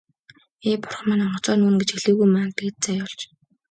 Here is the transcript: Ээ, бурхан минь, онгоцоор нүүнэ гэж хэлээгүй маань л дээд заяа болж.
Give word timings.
Ээ, 0.69 0.77
бурхан 0.81 1.05
минь, 1.07 1.23
онгоцоор 1.25 1.57
нүүнэ 1.59 1.79
гэж 1.79 1.89
хэлээгүй 1.91 2.27
маань 2.31 2.51
л 2.51 2.57
дээд 2.59 2.75
заяа 2.85 3.03
болж. 3.07 3.19